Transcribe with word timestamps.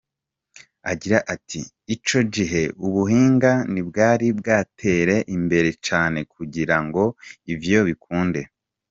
Agira 0.91 1.17
ati: 1.33 1.61
"Ico 1.93 2.19
gihe 2.35 2.63
ubuhinga 2.85 3.51
ntibwari 3.71 4.27
bwatere 4.39 5.15
imbere 5.35 5.69
cane 5.87 6.19
kugira 6.33 6.77
ngo 6.85 7.03
ivyo 7.53 7.79
bikunde. 7.89 8.41